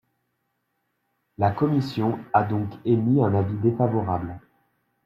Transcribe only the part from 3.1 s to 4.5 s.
un avis défavorable.